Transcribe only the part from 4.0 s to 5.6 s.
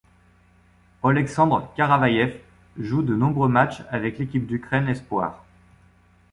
l'équipe d'Ukraine espoirs.